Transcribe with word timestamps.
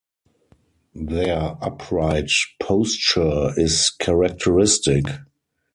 Their 0.95 1.57
upright 1.63 2.31
posture 2.59 3.51
is 3.55 3.91
characteristic. 3.99 5.05